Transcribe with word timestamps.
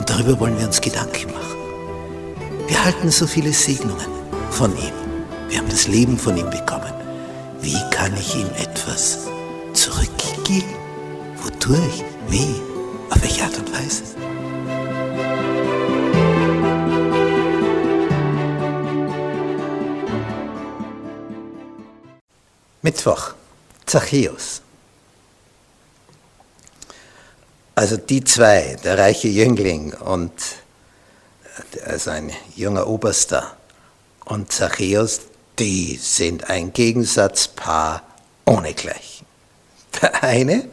Und 0.00 0.08
darüber 0.08 0.40
wollen 0.40 0.58
wir 0.58 0.66
uns 0.66 0.80
Gedanken 0.80 1.30
machen. 1.30 1.58
Wir 2.66 2.82
halten 2.82 3.10
so 3.10 3.26
viele 3.26 3.52
Segnungen 3.52 4.06
von 4.50 4.74
ihm. 4.78 4.94
Wir 5.50 5.58
haben 5.58 5.68
das 5.68 5.88
Leben 5.88 6.16
von 6.16 6.38
ihm 6.38 6.48
bekommen. 6.48 6.90
Wie 7.60 7.78
kann 7.90 8.16
ich 8.16 8.34
ihm 8.34 8.48
etwas 8.56 9.28
zurückgeben? 9.74 10.74
Wodurch? 11.42 12.02
Wie? 12.30 12.48
Auf 13.10 13.20
welche 13.20 13.44
Art 13.44 13.58
und 13.58 13.70
Weise? 13.74 14.04
Mittwoch, 22.80 23.34
Zachäus. 23.84 24.62
Also 27.80 27.96
die 27.96 28.22
zwei, 28.22 28.76
der 28.84 28.98
reiche 28.98 29.28
Jüngling 29.28 29.94
und 29.94 30.32
also 31.86 32.10
ein 32.10 32.30
junger 32.54 32.86
Oberster 32.86 33.56
und 34.26 34.52
Zachäus, 34.52 35.22
die 35.58 35.96
sind 35.96 36.50
ein 36.50 36.74
Gegensatzpaar 36.74 38.02
ohnegleichen. 38.44 39.26
Der 40.02 40.22
eine 40.22 40.68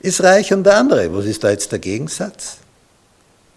ist 0.00 0.20
reich 0.20 0.52
und 0.52 0.64
der 0.64 0.78
andere. 0.78 1.14
Was 1.14 1.26
ist 1.26 1.44
da 1.44 1.50
jetzt 1.50 1.70
der 1.70 1.78
Gegensatz? 1.78 2.56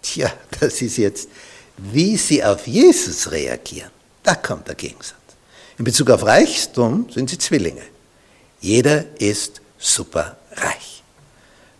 Tja, 0.00 0.32
das 0.60 0.80
ist 0.80 0.96
jetzt, 0.96 1.28
wie 1.76 2.16
sie 2.16 2.44
auf 2.44 2.68
Jesus 2.68 3.32
reagieren. 3.32 3.90
Da 4.22 4.36
kommt 4.36 4.68
der 4.68 4.76
Gegensatz. 4.76 5.16
In 5.76 5.84
Bezug 5.84 6.08
auf 6.10 6.22
Reichtum 6.24 7.10
sind 7.10 7.30
sie 7.30 7.38
Zwillinge. 7.38 7.82
Jeder 8.60 9.06
ist 9.18 9.60
superreich. 9.76 10.99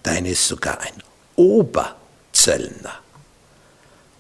Der 0.04 0.12
eine 0.12 0.30
ist 0.30 0.46
sogar 0.46 0.80
ein 0.80 1.02
Oberzöllner. 1.36 3.00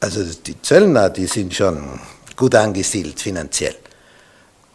Also 0.00 0.24
die 0.24 0.60
Zöllner, 0.62 1.10
die 1.10 1.26
sind 1.26 1.54
schon 1.54 2.00
gut 2.36 2.54
angesiedelt 2.54 3.20
finanziell. 3.20 3.76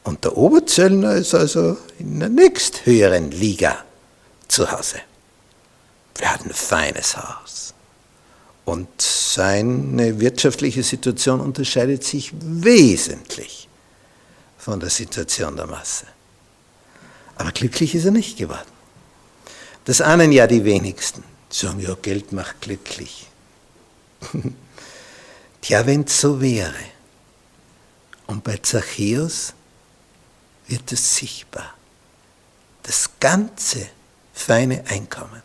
Und 0.04 0.24
der 0.24 0.38
Oberzöllner 0.38 1.16
ist 1.16 1.34
also 1.34 1.78
in 1.98 2.20
der 2.20 2.30
nächsthöheren 2.30 3.32
Liga 3.32 3.84
zu 4.48 4.72
Hause. 4.72 5.00
Er 6.20 6.34
hat 6.34 6.46
ein 6.46 6.54
feines 6.54 7.18
Haus. 7.18 7.74
Und 8.66 9.02
seine 9.02 10.20
wirtschaftliche 10.20 10.84
Situation 10.84 11.40
unterscheidet 11.40 12.04
sich 12.04 12.32
wesentlich 12.40 13.68
von 14.58 14.80
der 14.80 14.90
Situation 14.90 15.56
der 15.56 15.68
Masse. 15.68 16.06
Aber 17.36 17.52
glücklich 17.52 17.94
ist 17.96 18.06
er 18.06 18.12
nicht 18.12 18.38
geworden. 18.38 18.75
Das 19.86 20.02
ahnen 20.02 20.32
ja 20.32 20.48
die 20.48 20.66
wenigsten. 20.66 21.24
Sie 21.50 21.66
sagen, 21.66 21.80
ja, 21.80 21.96
Geld 22.02 22.32
macht 22.32 22.62
glücklich. 22.62 23.28
Tja, 25.62 25.86
wenn 25.86 26.02
es 26.04 26.20
so 26.20 26.42
wäre. 26.42 26.74
Und 28.28 28.44
bei 28.44 28.58
Zachäus 28.58 29.54
wird 30.68 30.92
es 30.92 31.16
sichtbar. 31.16 31.76
Das 32.84 33.10
ganze 33.20 33.88
feine 34.34 34.84
Einkommen 34.88 35.42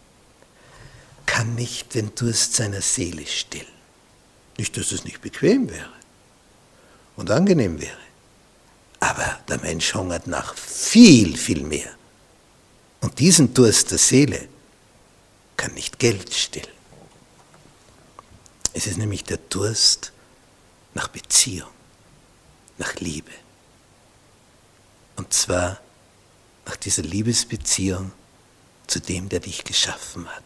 kann 1.27 1.55
nicht 1.55 1.95
den 1.95 2.15
Durst 2.15 2.55
seiner 2.55 2.81
Seele 2.81 3.27
stillen. 3.27 3.67
Nicht, 4.57 4.77
dass 4.77 4.93
es 4.93 5.05
nicht 5.05 5.21
bequem 5.21 5.71
wäre 5.71 5.93
und 7.17 7.31
angenehm 7.31 7.81
wäre. 7.81 7.97
Aber 8.99 9.39
der 9.49 9.59
Mensch 9.61 9.95
hungert 9.95 10.27
nach 10.27 10.55
viel, 10.55 11.37
viel 11.37 11.63
mehr. 11.63 11.91
Und 13.01 13.19
diesen 13.19 13.55
Durst 13.55 13.91
der 13.91 13.99
Seele 13.99 14.49
kann 15.57 15.75
nicht 15.75 15.99
Geld 15.99 16.33
stillen. 16.35 16.67
Es 18.73 18.87
ist 18.87 18.99
nämlich 18.99 19.25
der 19.25 19.39
Durst 19.39 20.13
nach 20.95 21.09
Beziehung, 21.09 21.71
nach 22.79 22.95
Liebe. 22.97 23.33
Und 25.17 25.33
zwar 25.33 25.81
nach 26.67 26.77
dieser 26.77 27.03
Liebesbeziehung 27.03 28.13
zu 28.87 29.01
dem, 29.01 29.29
der 29.29 29.41
dich 29.41 29.65
geschaffen 29.65 30.29
hat. 30.29 30.45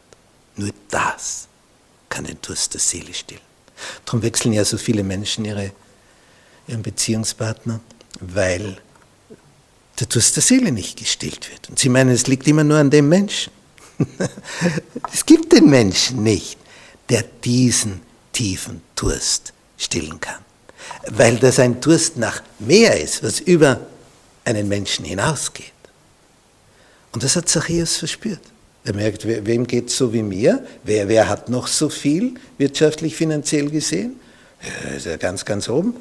Nur 0.56 0.70
das 0.88 1.48
kann 2.08 2.24
den 2.24 2.40
Durst 2.40 2.74
der 2.74 2.80
Seele 2.80 3.12
stillen. 3.14 3.40
Darum 4.04 4.22
wechseln 4.22 4.52
ja 4.52 4.64
so 4.64 4.78
viele 4.78 5.02
Menschen 5.02 5.44
ihre, 5.44 5.72
ihren 6.66 6.82
Beziehungspartner 6.82 7.80
weil 8.20 8.80
der 10.00 10.06
Durst 10.06 10.36
der 10.36 10.42
Seele 10.42 10.72
nicht 10.72 10.98
gestillt 10.98 11.50
wird. 11.50 11.68
Und 11.68 11.78
Sie 11.78 11.88
meinen, 11.88 12.10
es 12.10 12.26
liegt 12.26 12.46
immer 12.48 12.64
nur 12.64 12.78
an 12.78 12.90
dem 12.90 13.08
Menschen. 13.08 13.52
es 15.12 15.24
gibt 15.24 15.52
den 15.52 15.70
Menschen 15.70 16.22
nicht, 16.22 16.58
der 17.08 17.22
diesen 17.22 18.00
tiefen 18.32 18.82
Durst 18.96 19.52
stillen 19.78 20.20
kann. 20.20 20.42
Weil 21.10 21.36
das 21.36 21.58
ein 21.58 21.80
Durst 21.80 22.16
nach 22.16 22.42
mehr 22.58 23.00
ist, 23.00 23.22
was 23.22 23.40
über 23.40 23.80
einen 24.44 24.68
Menschen 24.68 25.04
hinausgeht. 25.04 25.72
Und 27.12 27.22
das 27.22 27.36
hat 27.36 27.48
Zachäus 27.48 27.96
verspürt. 27.96 28.40
Er 28.84 28.94
merkt, 28.94 29.26
wem 29.26 29.66
geht 29.66 29.88
es 29.88 29.96
so 29.96 30.12
wie 30.12 30.22
mir? 30.22 30.66
Wer, 30.82 31.08
wer 31.08 31.28
hat 31.28 31.48
noch 31.48 31.68
so 31.68 31.88
viel 31.88 32.34
wirtschaftlich, 32.58 33.16
finanziell 33.16 33.70
gesehen? 33.70 34.20
Er 34.60 34.96
ist 34.96 35.06
ja 35.06 35.16
ganz, 35.16 35.44
ganz 35.44 35.68
oben. 35.68 35.94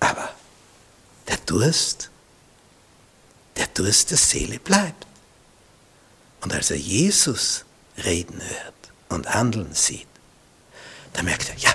Aber 0.00 0.28
der 1.28 1.38
Durst, 1.46 2.10
der 3.56 3.66
Durst 3.68 4.10
der 4.10 4.18
Seele 4.18 4.58
bleibt. 4.58 5.06
Und 6.40 6.52
als 6.52 6.70
er 6.70 6.76
Jesus 6.76 7.64
reden 8.04 8.40
hört 8.40 8.74
und 9.08 9.32
handeln 9.32 9.72
sieht, 9.72 10.06
da 11.12 11.22
merkt 11.22 11.48
er, 11.48 11.56
ja, 11.56 11.74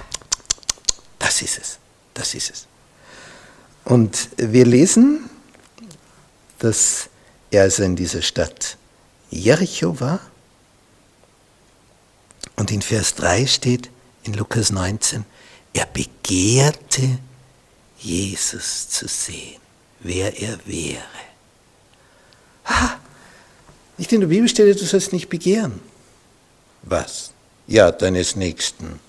das 1.20 1.41
ist 1.41 1.58
es, 1.58 1.80
das 2.14 2.34
ist 2.36 2.52
es. 2.52 2.68
Und 3.84 4.30
wir 4.38 4.66
lesen, 4.66 5.30
dass 6.59 7.09
er 7.50 7.64
also 7.64 7.84
in 7.84 7.96
dieser 7.96 8.22
Stadt 8.22 8.78
Jericho 9.30 10.00
war. 10.00 10.20
Und 12.56 12.70
in 12.70 12.81
Vers 12.81 13.16
3 13.16 13.47
steht 13.47 13.90
in 14.24 14.34
Lukas 14.34 14.72
19, 14.72 15.25
er 15.74 15.86
begehrte 15.88 17.20
Jesus 17.97 18.90
zu 18.90 19.08
sehen, 19.08 19.59
wer 20.00 20.40
er 20.40 20.59
wäre. 20.68 21.31
Ah, 22.72 22.96
nicht 23.98 24.14
in 24.14 24.22
der 24.22 24.28
Bibel 24.28 24.48
steht, 24.48 24.80
du 24.80 24.86
sollst 24.86 25.12
nicht 25.12 25.30
begehren. 25.30 25.82
Was? 26.84 27.32
Ja, 27.68 27.92
deines 27.92 28.36
Nächsten. 28.36 29.00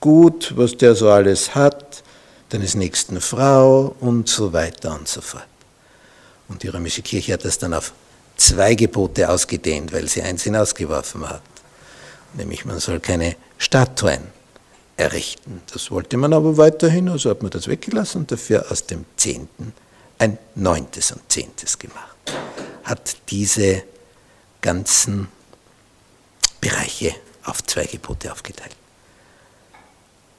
Gut, 0.00 0.52
was 0.56 0.76
der 0.76 0.94
so 0.94 1.08
alles 1.08 1.54
hat, 1.54 2.02
deines 2.48 2.74
Nächsten 2.74 3.20
Frau 3.20 3.94
und 4.00 4.28
so 4.28 4.52
weiter 4.52 4.94
und 4.94 5.06
so 5.08 5.20
fort. 5.20 5.46
Und 6.48 6.62
die 6.62 6.68
römische 6.68 7.02
Kirche 7.02 7.32
hat 7.34 7.44
das 7.44 7.58
dann 7.58 7.74
auf 7.74 7.92
zwei 8.36 8.74
Gebote 8.74 9.28
ausgedehnt, 9.28 9.92
weil 9.92 10.08
sie 10.08 10.22
eins 10.22 10.42
hinausgeworfen 10.42 11.28
hat. 11.28 11.42
Nämlich 12.34 12.64
man 12.64 12.80
soll 12.80 13.00
keine 13.00 13.36
Statuen 13.58 14.20
errichten. 14.96 15.62
Das 15.72 15.90
wollte 15.90 16.16
man 16.16 16.32
aber 16.32 16.56
weiterhin, 16.56 17.08
also 17.08 17.30
hat 17.30 17.42
man 17.42 17.50
das 17.50 17.68
weggelassen 17.68 18.22
und 18.22 18.32
dafür 18.32 18.70
aus 18.70 18.84
dem 18.86 19.04
Zehnten 19.16 19.72
ein 20.18 20.38
Neuntes 20.54 21.12
und 21.12 21.20
Zehntes 21.30 21.78
gemacht. 21.78 22.16
Hat 22.86 23.16
diese 23.28 23.82
ganzen 24.62 25.28
Bereiche 26.60 27.14
auf 27.44 27.62
zwei 27.64 27.84
Gebote 27.84 28.32
aufgeteilt. 28.32 28.74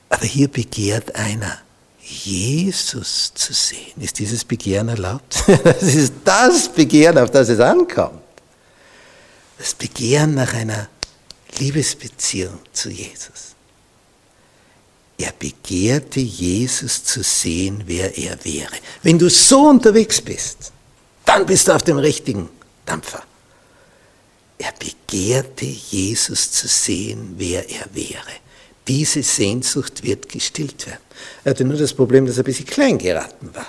Aber 0.10 0.26
hier 0.26 0.48
begehrt 0.48 1.16
einer, 1.16 1.60
Jesus 2.02 3.34
zu 3.34 3.54
sehen. 3.54 4.02
Ist 4.02 4.20
dieses 4.20 4.44
Begehren 4.46 4.90
erlaubt? 4.90 5.44
Das 5.64 5.84
ist 5.84 6.14
das 6.24 6.70
Begehren, 6.70 7.18
auf 7.18 7.32
das 7.32 7.50
es 7.50 7.60
ankommt. 7.60 8.22
Das 9.58 9.74
Begehren 9.74 10.36
nach 10.36 10.54
einer 10.54 10.88
Liebesbeziehung 11.60 12.60
zu 12.72 12.90
Jesus. 12.90 13.56
Er 15.18 15.34
begehrte 15.38 16.20
Jesus 16.20 17.04
zu 17.04 17.24
sehen, 17.24 17.84
wer 17.88 18.18
er 18.18 18.44
wäre. 18.46 18.76
Wenn 19.02 19.18
du 19.18 19.30
so 19.30 19.68
unterwegs 19.68 20.22
bist, 20.22 20.72
dann 21.38 21.46
bist 21.46 21.68
du 21.68 21.72
auf 21.74 21.84
dem 21.84 22.00
richtigen 22.00 22.50
Dampfer. 22.84 23.22
Er 24.58 24.74
begehrte 24.80 25.66
Jesus 25.66 26.52
zu 26.52 26.68
sehen, 26.68 27.36
wer 27.38 27.70
er 27.70 27.86
wäre. 27.94 28.34
Diese 28.88 29.22
Sehnsucht 29.22 30.04
wird 30.04 30.30
gestillt 30.30 30.88
werden. 30.88 31.02
Er 31.44 31.52
hatte 31.52 31.64
nur 31.64 31.78
das 31.78 31.94
Problem, 31.94 32.26
dass 32.26 32.38
er 32.38 32.44
ein 32.44 32.46
bisschen 32.46 32.66
klein 32.66 32.98
geraten 32.98 33.52
war. 33.54 33.68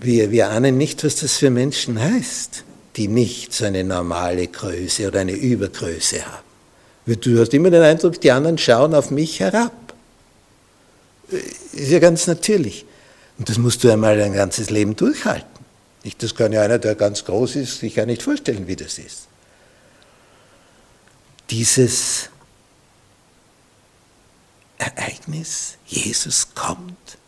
Wir, 0.00 0.30
wir 0.30 0.48
ahnen 0.48 0.78
nicht, 0.78 1.04
was 1.04 1.16
das 1.16 1.36
für 1.36 1.50
Menschen 1.50 2.00
heißt, 2.00 2.64
die 2.96 3.08
nicht 3.08 3.52
so 3.52 3.66
eine 3.66 3.84
normale 3.84 4.46
Größe 4.46 5.08
oder 5.08 5.20
eine 5.20 5.32
Übergröße 5.32 6.24
haben. 6.24 7.20
Du 7.20 7.38
hast 7.38 7.52
immer 7.52 7.70
den 7.70 7.82
Eindruck, 7.82 8.18
die 8.22 8.30
anderen 8.30 8.56
schauen 8.56 8.94
auf 8.94 9.10
mich 9.10 9.40
herab. 9.40 9.92
Ist 11.72 11.90
ja 11.90 11.98
ganz 11.98 12.26
natürlich. 12.26 12.86
Und 13.38 13.48
das 13.48 13.58
musst 13.58 13.82
du 13.84 13.90
einmal 13.90 14.20
ein 14.20 14.32
ganzes 14.32 14.70
Leben 14.70 14.96
durchhalten. 14.96 15.48
Das 16.18 16.34
kann 16.34 16.52
ja 16.52 16.62
einer, 16.62 16.78
der 16.78 16.94
ganz 16.94 17.24
groß 17.24 17.56
ist, 17.56 17.80
sich 17.80 17.96
ja 17.96 18.06
nicht 18.06 18.22
vorstellen, 18.22 18.66
wie 18.66 18.76
das 18.76 18.98
ist. 18.98 19.28
Dieses 21.50 22.30
Ereignis, 24.78 25.76
Jesus 25.86 26.48
kommt 26.54 27.18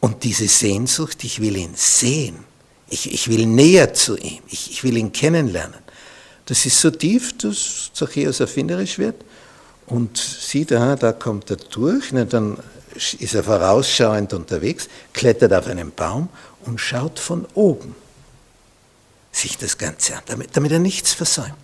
und 0.00 0.24
diese 0.24 0.48
Sehnsucht, 0.48 1.22
ich 1.24 1.40
will 1.40 1.56
ihn 1.56 1.74
sehen, 1.74 2.36
ich, 2.88 3.12
ich 3.12 3.28
will 3.28 3.46
näher 3.46 3.94
zu 3.94 4.16
ihm, 4.16 4.42
ich, 4.48 4.70
ich 4.70 4.84
will 4.84 4.96
ihn 4.96 5.12
kennenlernen. 5.12 5.80
Das 6.46 6.66
ist 6.66 6.80
so 6.80 6.90
tief, 6.90 7.36
dass 7.38 7.90
Zachäus 7.94 8.40
erfinderisch 8.40 8.98
wird 8.98 9.16
und 9.86 10.16
sieht, 10.18 10.72
aha, 10.72 10.96
da 10.96 11.12
kommt 11.12 11.50
er 11.50 11.56
durch, 11.56 12.12
na, 12.12 12.24
dann 12.24 12.58
ist 12.94 13.34
er 13.34 13.42
vorausschauend 13.42 14.32
unterwegs, 14.32 14.88
klettert 15.12 15.52
auf 15.52 15.66
einen 15.66 15.92
Baum 15.92 16.28
und 16.64 16.80
schaut 16.80 17.18
von 17.18 17.46
oben 17.54 17.94
sich 19.32 19.56
das 19.56 19.78
Ganze 19.78 20.16
an, 20.16 20.22
damit, 20.26 20.56
damit 20.56 20.72
er 20.72 20.78
nichts 20.78 21.14
versäumt. 21.14 21.54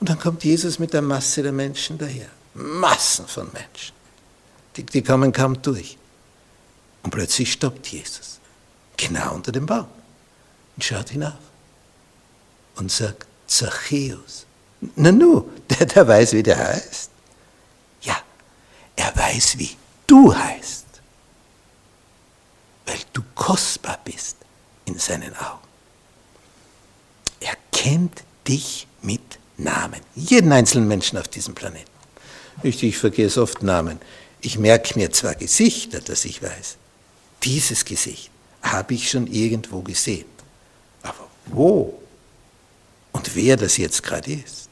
Und 0.00 0.08
dann 0.08 0.18
kommt 0.18 0.44
Jesus 0.44 0.78
mit 0.78 0.92
der 0.92 1.02
Masse 1.02 1.42
der 1.42 1.52
Menschen 1.52 1.98
daher. 1.98 2.28
Massen 2.54 3.26
von 3.26 3.50
Menschen. 3.52 3.94
Die, 4.76 4.84
die 4.84 5.02
kommen 5.02 5.32
kaum 5.32 5.60
durch. 5.60 5.98
Und 7.02 7.10
plötzlich 7.10 7.52
stoppt 7.52 7.88
Jesus. 7.88 8.38
Genau 8.96 9.34
unter 9.34 9.50
dem 9.50 9.66
Baum. 9.66 9.88
Und 10.76 10.84
schaut 10.84 11.10
hinauf. 11.10 11.32
Und 12.76 12.92
sagt, 12.92 13.26
Zachäus. 13.48 14.46
Na 14.94 15.10
nu, 15.10 15.50
der, 15.70 15.86
der 15.86 16.06
weiß, 16.06 16.32
wie 16.34 16.42
der 16.44 16.58
heißt. 16.58 17.10
Ja, 18.02 18.16
er 18.94 19.16
weiß, 19.16 19.58
wie 19.58 19.76
du 20.08 20.34
heißt. 20.34 20.86
Weil 22.86 22.98
du 23.12 23.22
kostbar 23.34 24.00
bist 24.04 24.36
in 24.86 24.98
seinen 24.98 25.36
Augen. 25.36 25.68
Er 27.40 27.54
kennt 27.70 28.24
dich 28.46 28.88
mit 29.02 29.38
Namen. 29.56 30.00
Jeden 30.16 30.50
einzelnen 30.52 30.88
Menschen 30.88 31.18
auf 31.18 31.28
diesem 31.28 31.54
Planeten. 31.54 31.90
Ich, 32.62 32.82
ich 32.82 32.98
vergesse 32.98 33.40
oft 33.40 33.62
Namen. 33.62 34.00
Ich 34.40 34.58
merke 34.58 34.98
mir 34.98 35.12
zwar 35.12 35.34
Gesichter, 35.34 36.00
dass 36.00 36.24
ich 36.24 36.42
weiß, 36.42 36.76
dieses 37.44 37.84
Gesicht 37.84 38.30
habe 38.62 38.94
ich 38.94 39.10
schon 39.10 39.26
irgendwo 39.26 39.82
gesehen. 39.82 40.26
Aber 41.02 41.28
wo 41.46 42.00
und 43.12 43.34
wer 43.34 43.56
das 43.56 43.76
jetzt 43.76 44.02
gerade 44.02 44.32
ist, 44.32 44.67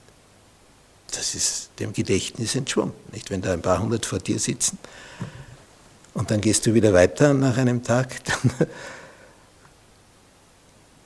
das 1.16 1.34
ist 1.34 1.70
dem 1.78 1.92
Gedächtnis 1.92 2.54
entschwunden. 2.54 2.98
Nicht, 3.12 3.30
wenn 3.30 3.42
da 3.42 3.52
ein 3.52 3.62
paar 3.62 3.80
hundert 3.80 4.06
vor 4.06 4.18
dir 4.18 4.38
sitzen 4.38 4.78
und 6.16 6.30
dann 6.30 6.40
gehst 6.40 6.64
du 6.66 6.72
wieder 6.72 6.92
weiter 6.92 7.34
nach 7.34 7.58
einem 7.58 7.82
Tag. 7.82 8.08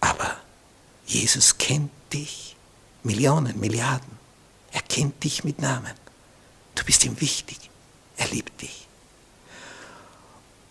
Aber 0.00 0.36
Jesus 1.04 1.58
kennt 1.58 1.90
dich. 2.12 2.56
Millionen, 3.02 3.58
Milliarden. 3.58 4.10
Er 4.72 4.82
kennt 4.82 5.24
dich 5.24 5.42
mit 5.42 5.60
Namen. 5.60 5.92
Du 6.74 6.84
bist 6.84 7.04
ihm 7.04 7.20
wichtig. 7.20 7.58
Er 8.16 8.28
liebt 8.28 8.62
dich. 8.62 8.86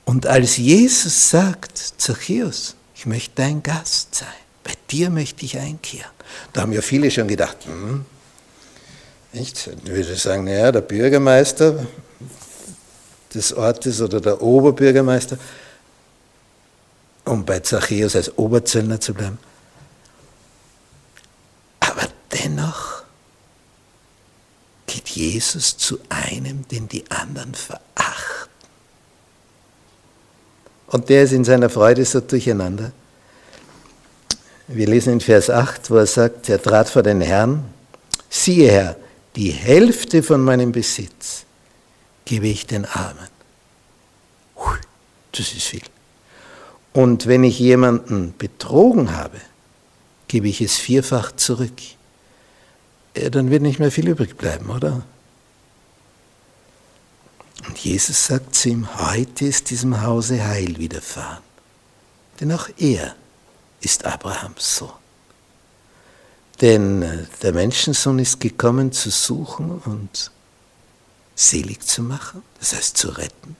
Und 0.06 0.26
als 0.26 0.58
Jesus 0.58 1.30
sagt, 1.30 1.78
Zachäus, 1.78 2.76
ich 2.96 3.06
möchte 3.06 3.32
dein 3.36 3.62
Gast 3.62 4.16
sein, 4.16 4.28
bei 4.64 4.74
dir 4.90 5.10
möchte 5.10 5.46
ich 5.46 5.58
einkehren, 5.58 6.12
da 6.54 6.62
haben 6.62 6.72
ja 6.72 6.82
viele 6.82 7.12
schon 7.12 7.28
gedacht, 7.28 7.66
hm, 7.66 8.06
nicht? 9.34 9.68
Ich 9.68 9.90
würde 9.90 10.16
sagen, 10.16 10.46
naja, 10.46 10.72
der 10.72 10.82
Bürgermeister 10.82 11.86
des 13.34 13.54
Ortes 13.54 14.02
oder 14.02 14.20
der 14.22 14.42
Oberbürgermeister, 14.42 15.38
um 17.26 17.46
bei 17.46 17.60
Zachäus 17.60 18.16
als 18.16 18.38
Oberzöllner 18.38 19.00
zu 19.00 19.14
bleiben. 19.14 19.38
Aber 21.80 22.08
dennoch 22.32 23.04
geht 24.88 25.10
Jesus 25.10 25.78
zu 25.78 26.00
einem, 26.10 26.68
den 26.68 26.88
die 26.88 27.10
anderen 27.12 27.54
verachten. 27.54 28.50
Und 30.88 31.10
der 31.10 31.24
ist 31.24 31.34
in 31.34 31.44
seiner 31.44 31.70
Freude 31.70 32.04
so 32.04 32.20
durcheinander. 32.20 32.92
Wir 34.68 34.88
lesen 34.88 35.14
in 35.14 35.22
Vers 35.22 35.50
8, 35.50 35.92
wo 35.92 35.98
er 35.98 36.08
sagt, 36.08 36.50
er 36.50 36.62
trat 36.62 36.90
vor 36.90 37.04
den 37.04 37.22
Herrn, 37.22 37.64
siehe 38.30 38.72
Herr, 38.72 38.96
die 39.36 39.52
Hälfte 39.52 40.24
von 40.24 40.42
meinem 40.42 40.72
Besitz 40.72 41.46
gebe 42.26 42.48
ich 42.48 42.66
den 42.66 42.86
Armen. 42.86 43.28
Das 45.32 45.54
ist 45.54 45.64
viel. 45.64 45.82
Und 46.94 47.28
wenn 47.28 47.44
ich 47.44 47.60
jemanden 47.60 48.34
betrogen 48.38 49.16
habe, 49.16 49.40
gebe 50.28 50.48
ich 50.48 50.62
es 50.62 50.78
vierfach 50.78 51.32
zurück. 51.36 51.80
Ja, 53.16 53.30
dann 53.30 53.52
wird 53.52 53.62
nicht 53.62 53.80
mehr 53.80 53.92
viel 53.92 54.08
übrig 54.08 54.36
bleiben, 54.38 54.70
oder? 54.70 55.04
Und 57.68 57.78
Jesus 57.78 58.26
sagt 58.26 58.56
zu 58.56 58.70
ihm, 58.70 58.88
heute 58.98 59.46
ist 59.46 59.70
diesem 59.70 60.02
Hause 60.02 60.46
Heil 60.46 60.78
widerfahren. 60.78 61.44
Denn 62.40 62.52
auch 62.52 62.70
er 62.78 63.16
ist 63.82 64.06
Abrahams 64.06 64.78
Sohn. 64.78 64.92
Denn 66.62 67.02
äh, 67.02 67.26
der 67.42 67.54
Menschensohn 67.54 68.20
ist 68.20 68.40
gekommen 68.40 68.92
zu 68.92 69.10
suchen 69.10 69.80
und 69.80 70.32
selig 71.36 71.82
zu 71.82 72.04
machen, 72.04 72.44
das 72.60 72.74
heißt 72.74 72.98
zu 72.98 73.10
retten, 73.10 73.56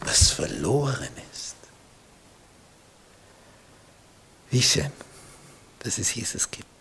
was 0.00 0.30
verloren 0.30 1.08
ist. 1.32 1.56
Wie 4.50 4.62
schön, 4.62 4.90
dass 5.80 5.98
es 5.98 6.14
Jesus 6.14 6.50
gibt. 6.50 6.75